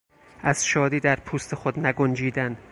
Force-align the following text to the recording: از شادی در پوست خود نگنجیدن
از 0.41 0.65
شادی 0.65 0.99
در 0.99 1.15
پوست 1.19 1.55
خود 1.55 1.79
نگنجیدن 1.79 2.57